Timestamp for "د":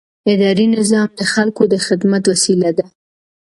1.19-1.21, 1.71-1.75